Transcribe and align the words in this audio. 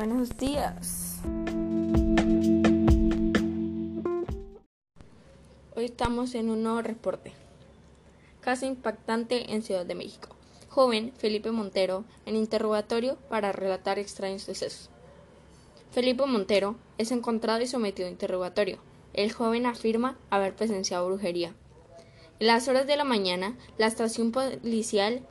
buenos 0.00 0.34
días. 0.38 1.18
Hoy 5.76 5.84
estamos 5.84 6.34
en 6.34 6.48
un 6.48 6.62
nuevo 6.62 6.80
reporte. 6.80 7.34
Caso 8.40 8.64
impactante 8.64 9.52
en 9.52 9.60
Ciudad 9.60 9.84
de 9.84 9.94
México. 9.94 10.30
Joven 10.70 11.12
Felipe 11.18 11.50
Montero 11.50 12.06
en 12.24 12.36
interrogatorio 12.36 13.18
para 13.28 13.52
relatar 13.52 13.98
extraños 13.98 14.40
sucesos. 14.40 14.88
Felipe 15.90 16.24
Montero 16.24 16.76
es 16.96 17.12
encontrado 17.12 17.60
y 17.60 17.66
sometido 17.66 18.08
a 18.08 18.10
interrogatorio. 18.10 18.78
El 19.12 19.30
joven 19.32 19.66
afirma 19.66 20.16
haber 20.30 20.56
presenciado 20.56 21.08
brujería. 21.08 21.52
En 22.38 22.46
las 22.46 22.68
horas 22.68 22.86
de 22.86 22.96
la 22.96 23.04
mañana, 23.04 23.58
la 23.76 23.88
estación 23.88 24.32
policial 24.32 25.26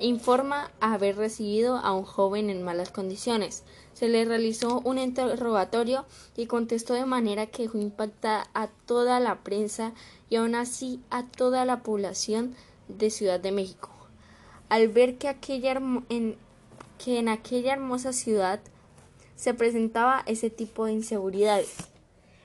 informa 0.00 0.70
haber 0.80 1.16
recibido 1.16 1.76
a 1.76 1.92
un 1.92 2.04
joven 2.04 2.50
en 2.50 2.62
malas 2.62 2.90
condiciones. 2.90 3.64
Se 3.94 4.08
le 4.08 4.24
realizó 4.24 4.80
un 4.80 4.98
interrogatorio 4.98 6.06
y 6.36 6.46
contestó 6.46 6.94
de 6.94 7.04
manera 7.04 7.46
que 7.46 7.68
impacta 7.74 8.48
a 8.54 8.68
toda 8.86 9.18
la 9.18 9.42
prensa 9.42 9.92
y 10.30 10.36
aún 10.36 10.54
así 10.54 11.00
a 11.10 11.26
toda 11.26 11.64
la 11.64 11.82
población 11.82 12.54
de 12.88 13.10
Ciudad 13.10 13.40
de 13.40 13.52
México. 13.52 13.90
Al 14.68 14.88
ver 14.88 15.18
que, 15.18 15.28
aquella 15.28 15.80
en, 16.08 16.36
que 16.98 17.18
en 17.18 17.28
aquella 17.28 17.72
hermosa 17.72 18.12
ciudad 18.12 18.60
se 19.34 19.54
presentaba 19.54 20.22
ese 20.26 20.50
tipo 20.50 20.84
de 20.84 20.92
inseguridades. 20.92 21.74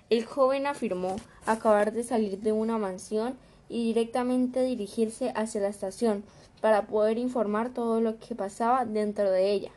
El 0.09 0.25
joven 0.25 0.67
afirmó 0.67 1.15
acabar 1.45 1.91
de 1.91 2.03
salir 2.03 2.39
de 2.39 2.51
una 2.51 2.77
mansión 2.77 3.35
y 3.69 3.85
directamente 3.87 4.61
dirigirse 4.63 5.31
hacia 5.35 5.61
la 5.61 5.69
estación 5.69 6.23
para 6.61 6.87
poder 6.87 7.17
informar 7.17 7.73
todo 7.73 8.01
lo 8.01 8.19
que 8.19 8.35
pasaba 8.35 8.85
dentro 8.85 9.29
de 9.31 9.51
ella. 9.51 9.71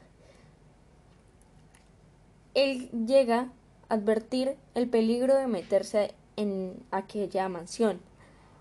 Él 2.54 2.88
llega 3.06 3.50
a 3.88 3.94
advertir 3.94 4.56
el 4.74 4.88
peligro 4.88 5.34
de 5.36 5.46
meterse 5.46 6.14
en 6.36 6.82
aquella 6.90 7.48
mansión. 7.48 8.00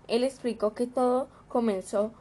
Él 0.08 0.24
explicó 0.24 0.74
que 0.74 0.86
todo 0.86 1.28
comenzó 1.48 2.12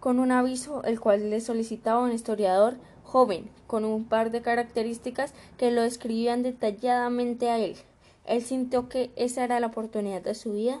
con 0.00 0.18
un 0.18 0.32
aviso 0.32 0.82
el 0.84 0.98
cual 0.98 1.30
le 1.30 1.40
solicitaba 1.40 2.00
un 2.00 2.12
historiador 2.12 2.76
joven 3.04 3.50
con 3.66 3.84
un 3.84 4.04
par 4.04 4.30
de 4.30 4.40
características 4.40 5.34
que 5.58 5.70
lo 5.70 5.82
describían 5.82 6.42
detalladamente 6.42 7.50
a 7.50 7.58
él. 7.58 7.76
Él 8.24 8.42
sintió 8.42 8.88
que 8.88 9.10
esa 9.16 9.44
era 9.44 9.60
la 9.60 9.66
oportunidad 9.68 10.22
de 10.22 10.34
su 10.34 10.52
vida 10.52 10.80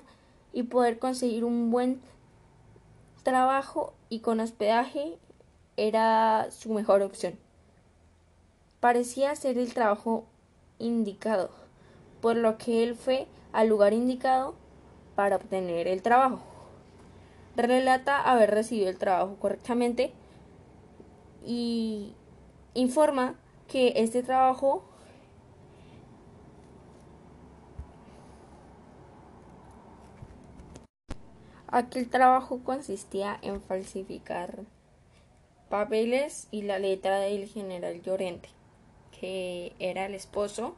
y 0.52 0.64
poder 0.64 0.98
conseguir 0.98 1.44
un 1.44 1.70
buen 1.70 2.00
trabajo 3.22 3.94
y 4.08 4.20
con 4.20 4.40
hospedaje 4.40 5.18
era 5.76 6.48
su 6.50 6.72
mejor 6.72 7.02
opción. 7.02 7.38
Parecía 8.80 9.34
ser 9.36 9.58
el 9.58 9.74
trabajo 9.74 10.24
indicado, 10.78 11.50
por 12.20 12.36
lo 12.36 12.58
que 12.58 12.82
él 12.82 12.94
fue 12.94 13.26
al 13.52 13.68
lugar 13.68 13.92
indicado 13.92 14.54
para 15.14 15.36
obtener 15.36 15.86
el 15.86 16.02
trabajo. 16.02 16.40
Relata 17.56 18.20
haber 18.20 18.50
recibido 18.50 18.88
el 18.88 18.98
trabajo 18.98 19.36
correctamente 19.38 20.12
y 21.44 22.14
informa 22.74 23.34
que 23.68 23.94
este 23.96 24.22
trabajo 24.22 24.82
Aquel 31.72 32.10
trabajo 32.10 32.64
consistía 32.64 33.38
en 33.42 33.62
falsificar 33.62 34.64
papeles 35.68 36.48
y 36.50 36.62
la 36.62 36.80
letra 36.80 37.20
del 37.20 37.46
general 37.46 38.02
Llorente, 38.02 38.48
que 39.20 39.72
era 39.78 40.06
el 40.06 40.16
esposo 40.16 40.74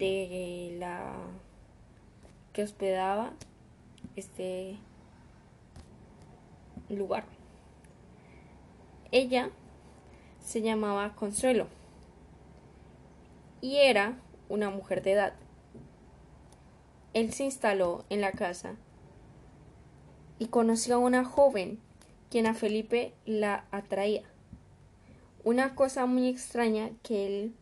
de 0.00 0.74
la 0.80 1.14
que 2.52 2.64
hospedaba 2.64 3.32
este 4.16 4.76
lugar. 6.88 7.24
Ella 9.12 9.50
se 10.40 10.62
llamaba 10.62 11.14
Consuelo 11.14 11.68
y 13.60 13.76
era 13.76 14.18
una 14.48 14.68
mujer 14.70 15.00
de 15.02 15.12
edad. 15.12 15.34
Él 17.14 17.32
se 17.32 17.44
instaló 17.44 18.04
en 18.10 18.20
la 18.20 18.32
casa 18.32 18.74
y 20.42 20.46
conoció 20.46 20.96
a 20.96 20.98
una 20.98 21.24
joven 21.24 21.78
quien 22.28 22.48
a 22.48 22.54
Felipe 22.54 23.12
la 23.26 23.64
atraía. 23.70 24.24
Una 25.44 25.76
cosa 25.76 26.04
muy 26.06 26.26
extraña 26.26 26.90
que 27.04 27.28
él 27.28 27.54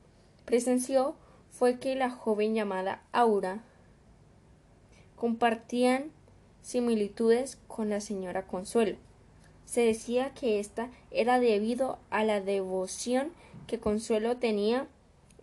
presenció 0.47 1.15
fue 1.51 1.79
que 1.79 1.95
la 1.95 2.09
joven 2.09 2.55
llamada 2.55 3.03
Aura 3.13 3.63
compartían 5.15 6.11
similitudes 6.63 7.59
con 7.69 7.91
la 7.91 8.01
señora 8.01 8.47
Consuelo. 8.47 8.97
Se 9.67 9.83
decía 9.83 10.33
que 10.33 10.59
ésta 10.59 10.89
era 11.11 11.39
debido 11.39 11.99
a 12.09 12.25
la 12.25 12.41
devoción 12.41 13.31
que 13.67 13.79
Consuelo 13.79 14.39
tenía 14.39 14.87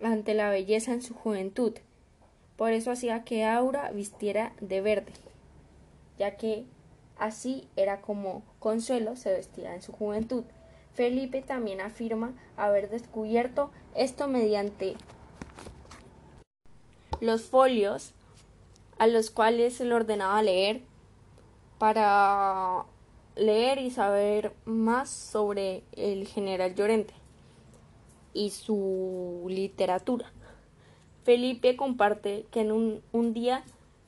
ante 0.01 0.33
la 0.33 0.49
belleza 0.49 0.91
en 0.91 1.03
su 1.03 1.13
juventud. 1.13 1.75
Por 2.55 2.71
eso 2.71 2.89
hacía 2.89 3.23
que 3.23 3.45
Aura 3.45 3.91
vistiera 3.91 4.53
de 4.59 4.81
verde, 4.81 5.13
ya 6.17 6.35
que 6.35 6.65
Así 7.19 7.67
era 7.75 8.01
como 8.01 8.43
Consuelo 8.59 9.15
se 9.15 9.31
vestía 9.31 9.73
en 9.73 9.81
su 9.81 9.91
juventud. 9.91 10.43
Felipe 10.93 11.41
también 11.41 11.81
afirma 11.81 12.33
haber 12.55 12.89
descubierto 12.89 13.71
esto 13.95 14.27
mediante 14.27 14.95
los 17.19 17.43
folios 17.43 18.13
a 18.97 19.07
los 19.07 19.29
cuales 19.29 19.75
se 19.75 19.85
le 19.85 19.93
ordenaba 19.93 20.41
leer 20.41 20.81
para 21.77 22.85
leer 23.35 23.77
y 23.79 23.91
saber 23.91 24.53
más 24.65 25.09
sobre 25.09 25.83
el 25.91 26.27
general 26.27 26.73
Llorente 26.75 27.13
y 28.33 28.49
su 28.51 29.45
literatura. 29.49 30.31
Felipe 31.23 31.75
comparte 31.75 32.45
que 32.51 32.61
en 32.61 32.71
un, 32.71 33.01
un 33.11 33.33
día 33.33 33.63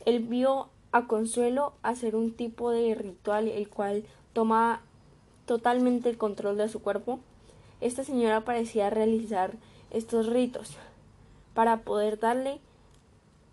él 0.05 0.19
vio 0.19 0.69
a 0.91 1.07
Consuelo 1.07 1.73
hacer 1.83 2.15
un 2.15 2.31
tipo 2.31 2.71
de 2.71 2.95
ritual 2.95 3.47
el 3.47 3.69
cual 3.69 4.03
toma 4.33 4.81
totalmente 5.45 6.09
el 6.09 6.17
control 6.17 6.57
de 6.57 6.69
su 6.69 6.81
cuerpo. 6.81 7.19
Esta 7.81 8.03
señora 8.03 8.41
parecía 8.41 8.89
realizar 8.89 9.53
estos 9.91 10.27
ritos 10.27 10.77
para 11.53 11.81
poder 11.81 12.19
darle 12.19 12.59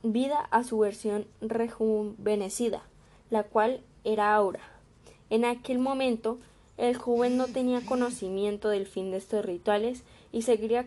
vida 0.03 0.41
a 0.51 0.65
su 0.65 0.79
versión 0.79 1.27
rejuvenecida, 1.41 2.83
la 3.31 3.43
cual 3.43 3.81
era 4.05 4.35
Aura. 4.35 4.61
En 5.31 5.45
aquel 5.45 5.79
momento, 5.79 6.39
el 6.77 6.97
joven 6.97 7.37
no 7.37 7.49
tenía 7.49 7.85
conocimiento 7.85 8.69
del 8.69 8.87
fin 8.87 9.11
de 9.11 9.17
estos 9.17 9.45
rituales 9.45 10.03
y 10.33 10.43
seguía 10.43 10.87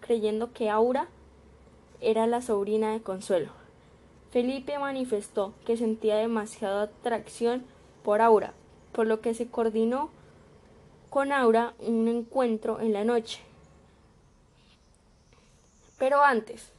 creyendo 0.00 0.52
que 0.52 0.70
Aura 0.70 1.08
era 2.00 2.26
la 2.26 2.40
sobrina 2.40 2.92
de 2.92 3.02
Consuelo. 3.02 3.63
Felipe 4.34 4.80
manifestó 4.80 5.54
que 5.64 5.76
sentía 5.76 6.16
demasiada 6.16 6.82
atracción 6.82 7.62
por 8.02 8.20
Aura, 8.20 8.52
por 8.90 9.06
lo 9.06 9.20
que 9.20 9.32
se 9.32 9.46
coordinó 9.46 10.10
con 11.08 11.30
Aura 11.30 11.74
un 11.78 12.08
encuentro 12.08 12.80
en 12.80 12.92
la 12.92 13.04
noche. 13.04 13.38
Pero 15.98 16.24
antes 16.24 16.72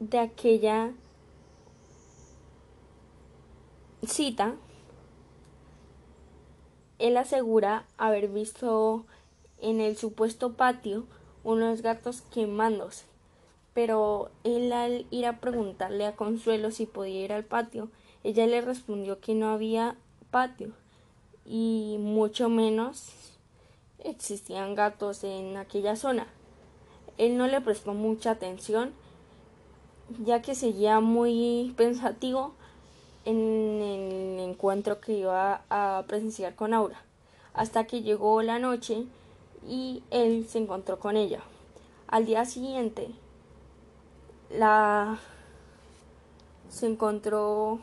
de 0.00 0.18
aquella 0.18 0.92
cita, 4.06 4.54
él 6.98 7.18
asegura 7.18 7.84
haber 7.98 8.28
visto 8.28 9.04
en 9.60 9.82
el 9.82 9.98
supuesto 9.98 10.54
patio 10.54 11.04
unos 11.42 11.82
gatos 11.82 12.22
quemándose 12.22 13.04
pero 13.74 14.30
él 14.44 14.72
al 14.72 15.06
ir 15.10 15.26
a 15.26 15.40
preguntarle 15.40 16.06
a 16.06 16.16
Consuelo 16.16 16.70
si 16.70 16.86
podía 16.86 17.24
ir 17.24 17.32
al 17.32 17.44
patio, 17.44 17.90
ella 18.22 18.46
le 18.46 18.60
respondió 18.60 19.20
que 19.20 19.34
no 19.34 19.50
había 19.50 19.96
patio 20.30 20.72
y 21.44 21.96
mucho 21.98 22.48
menos 22.48 23.10
existían 23.98 24.74
gatos 24.74 25.24
en 25.24 25.56
aquella 25.56 25.96
zona. 25.96 26.26
Él 27.18 27.36
no 27.36 27.46
le 27.46 27.60
prestó 27.60 27.94
mucha 27.94 28.30
atención 28.30 28.92
ya 30.22 30.42
que 30.42 30.54
seguía 30.54 31.00
muy 31.00 31.74
pensativo 31.76 32.54
en 33.24 33.80
el 33.80 34.40
encuentro 34.40 35.00
que 35.00 35.12
iba 35.18 35.62
a 35.70 36.04
presenciar 36.06 36.54
con 36.54 36.74
Aura, 36.74 37.02
hasta 37.54 37.86
que 37.86 38.02
llegó 38.02 38.42
la 38.42 38.58
noche 38.58 39.04
y 39.66 40.02
él 40.10 40.46
se 40.48 40.58
encontró 40.58 40.98
con 40.98 41.16
ella. 41.16 41.40
Al 42.06 42.26
día 42.26 42.44
siguiente, 42.44 43.08
la 44.56 45.18
se 46.68 46.86
encontró 46.86 47.80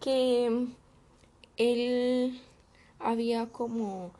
que 0.00 0.66
él 1.56 2.40
había 2.98 3.46
como 3.46 4.12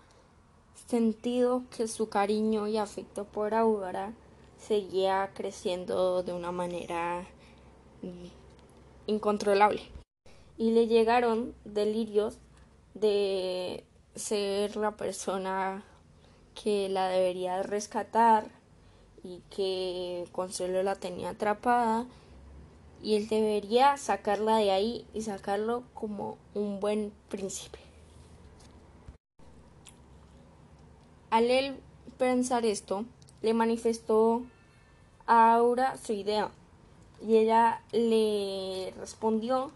sentido 0.87 1.63
que 1.77 1.89
su 1.89 2.09
cariño 2.09 2.69
y 2.69 2.77
afecto 2.77 3.25
por 3.25 3.55
Aura 3.55 4.13
seguía 4.59 5.31
creciendo 5.35 6.23
de 6.23 6.33
una 6.33 6.53
manera 6.53 7.27
incontrolable. 9.07 9.83
Y 10.57 10.71
le 10.71 10.87
llegaron 10.87 11.55
delirios 11.65 12.39
de 12.95 13.85
ser 14.15 14.77
la 14.77 14.93
persona 14.93 15.85
que 16.55 16.89
la 16.89 17.09
debería 17.09 17.63
rescatar 17.63 18.64
y 19.25 19.43
que 19.51 20.27
Consuelo 20.33 20.83
la 20.83 20.95
tenía 20.95 21.31
atrapada 21.31 22.07
y 23.03 23.17
él 23.17 23.29
debería 23.29 23.97
sacarla 23.97 24.59
de 24.59 24.71
ahí 24.71 25.07
y 25.13 25.23
sacarlo 25.23 25.83
como 25.95 26.39
un 26.55 26.79
buen 26.79 27.13
príncipe. 27.29 27.79
Al 31.31 31.51
él 31.51 31.77
pensar 32.17 32.65
esto, 32.65 33.05
le 33.43 33.55
manifestó 33.55 34.43
a 35.27 35.55
Aura 35.55 35.97
su 35.97 36.13
idea 36.13 36.51
y 37.27 37.37
ella 37.37 37.83
le 37.93 38.95
respondió 38.99 39.73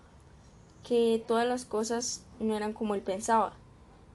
que 0.87 1.23
todas 1.27 1.47
las 1.47 1.65
cosas 1.65 2.23
no 2.39 2.57
eran 2.57 2.73
como 2.73 2.95
él 2.95 3.03
pensaba. 3.03 3.53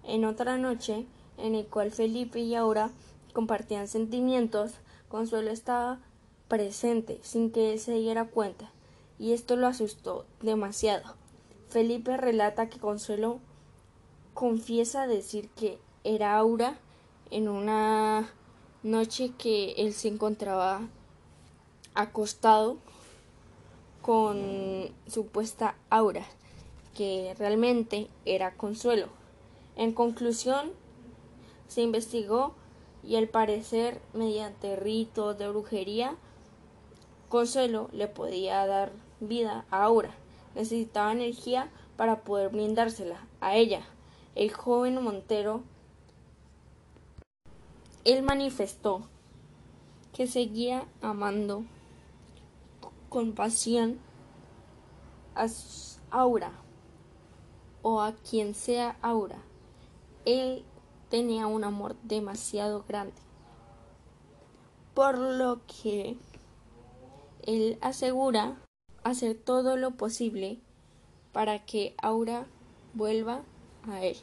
En 0.03 0.25
otra 0.25 0.57
noche, 0.57 1.05
en 1.37 1.55
el 1.55 1.65
cual 1.65 1.91
Felipe 1.91 2.39
y 2.39 2.55
Aura 2.55 2.89
compartían 3.33 3.87
sentimientos, 3.87 4.71
Consuelo 5.13 5.51
estaba 5.51 5.99
presente 6.47 7.19
sin 7.21 7.51
que 7.51 7.71
él 7.71 7.79
se 7.79 7.93
diera 7.93 8.25
cuenta, 8.25 8.71
y 9.19 9.33
esto 9.33 9.55
lo 9.55 9.67
asustó 9.67 10.25
demasiado. 10.41 11.03
Felipe 11.69 12.17
relata 12.17 12.67
que 12.67 12.79
Consuelo 12.79 13.37
confiesa 14.33 15.05
decir 15.05 15.49
que 15.49 15.77
era 16.03 16.35
Aura 16.35 16.79
en 17.29 17.47
una 17.47 18.27
noche 18.81 19.33
que 19.37 19.73
él 19.73 19.93
se 19.93 20.07
encontraba 20.07 20.81
acostado 21.93 22.77
con 24.01 24.89
supuesta 25.05 25.75
aura, 25.91 26.25
que 26.95 27.35
realmente 27.37 28.07
era 28.25 28.55
consuelo. 28.55 29.09
En 29.75 29.91
conclusión, 29.91 30.71
se 31.67 31.83
investigó 31.83 32.55
y 33.03 33.15
al 33.15 33.27
parecer, 33.27 34.01
mediante 34.13 34.75
ritos 34.75 35.37
de 35.37 35.49
brujería, 35.49 36.15
Consuelo 37.29 37.89
le 37.91 38.07
podía 38.07 38.65
dar 38.67 38.91
vida 39.19 39.65
a 39.71 39.83
Aura. 39.83 40.11
Necesitaba 40.55 41.11
energía 41.11 41.69
para 41.97 42.21
poder 42.21 42.49
brindársela 42.49 43.25
a 43.41 43.55
ella. 43.55 43.81
El 44.35 44.51
joven 44.53 45.01
Montero 45.01 45.63
él 48.03 48.21
manifestó 48.21 49.07
que 50.11 50.27
seguía 50.27 50.85
amando 51.01 51.63
con 53.07 53.33
pasión 53.33 53.97
a 55.35 55.47
Aura 56.11 56.51
o 57.81 58.01
a 58.01 58.11
quien 58.13 58.55
sea 58.55 58.97
Aura. 59.01 59.37
Él 60.25 60.65
tenía 61.13 61.45
un 61.45 61.63
amor 61.63 61.95
demasiado 62.01 62.85
grande, 62.87 63.13
por 64.95 65.19
lo 65.19 65.61
que 65.67 66.17
él 67.43 67.77
asegura 67.81 68.59
hacer 69.03 69.37
todo 69.37 69.77
lo 69.77 69.91
posible 69.91 70.57
para 71.31 71.63
que 71.65 71.93
Aura 72.01 72.47
vuelva 72.95 73.43
a 73.87 74.03
él. 74.03 74.17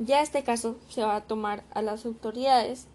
Ya 0.00 0.20
este 0.20 0.42
caso 0.42 0.74
se 0.88 1.04
va 1.04 1.14
a 1.14 1.24
tomar 1.24 1.62
a 1.72 1.80
las 1.80 2.04
autoridades 2.04 2.88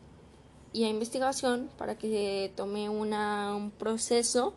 y 0.74 0.84
a 0.84 0.90
investigación 0.90 1.70
para 1.78 1.98
que 1.98 2.10
se 2.10 2.54
tome 2.54 2.90
un 2.90 3.72
proceso 3.80 4.56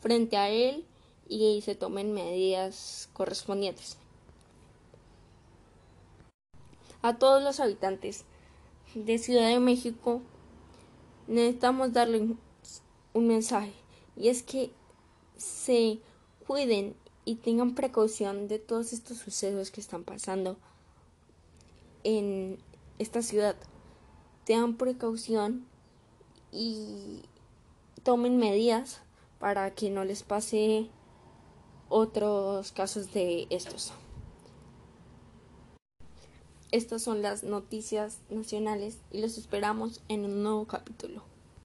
frente 0.00 0.38
a 0.38 0.48
él 0.48 0.86
y 1.28 1.60
se 1.60 1.74
tomen 1.74 2.14
medidas 2.14 3.10
correspondientes. 3.12 3.98
A 7.02 7.16
todos 7.16 7.42
los 7.42 7.60
habitantes 7.60 8.24
de 8.94 9.18
Ciudad 9.18 9.48
de 9.48 9.58
México 9.58 10.20
necesitamos 11.26 11.92
darle 11.92 12.36
un 13.14 13.26
mensaje 13.26 13.72
y 14.16 14.28
es 14.28 14.42
que 14.42 14.70
se 15.36 16.00
cuiden 16.46 16.94
y 17.24 17.36
tengan 17.36 17.74
precaución 17.74 18.48
de 18.48 18.58
todos 18.58 18.92
estos 18.92 19.18
sucesos 19.18 19.70
que 19.70 19.80
están 19.80 20.04
pasando 20.04 20.58
en 22.04 22.58
esta 22.98 23.22
ciudad. 23.22 23.56
Tengan 24.44 24.76
precaución 24.76 25.66
y 26.52 27.22
tomen 28.02 28.36
medidas 28.36 29.00
para 29.38 29.74
que 29.74 29.90
no 29.90 30.04
les 30.04 30.22
pase 30.22 30.88
otros 31.88 32.72
casos 32.72 33.12
de 33.12 33.46
estos. 33.50 33.92
Estas 36.72 37.02
son 37.02 37.20
las 37.20 37.42
noticias 37.42 38.18
nacionales 38.30 38.98
y 39.10 39.20
los 39.20 39.38
esperamos 39.38 40.00
en 40.08 40.24
un 40.24 40.44
nuevo 40.44 40.66
capítulo. 40.66 41.29